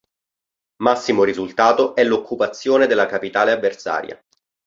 Massimo 0.81 1.23
risultato 1.23 1.93
è 1.93 2.03
l'occupazione 2.03 2.87
della 2.87 3.05
capitale 3.05 3.51
avversaria. 3.51 4.19